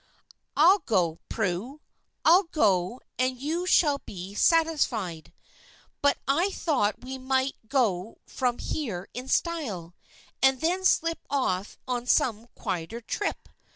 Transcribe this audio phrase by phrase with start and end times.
[0.57, 1.79] "I'll go, Prue,
[2.25, 5.31] I'll go; and you shall be satisfied.
[6.01, 9.93] But I thought we might go from here in style,
[10.41, 13.47] and then slip off on some quieter trip.